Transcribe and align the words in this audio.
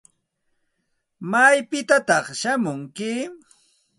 ¿Maypitataq 1.31 2.25
shamunki? 2.39 3.11